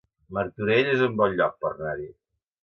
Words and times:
Martorell 0.37 0.89
es 0.95 1.03
un 1.09 1.19
bon 1.19 1.37
lloc 1.41 1.61
per 1.67 1.73
anar-hi 1.75 2.09